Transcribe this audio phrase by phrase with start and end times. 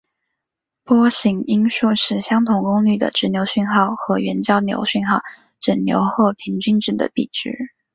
[0.83, 5.19] 波形因数是相同功率的直流讯号和原交流讯号
[5.59, 7.51] 整流后平均值的比值。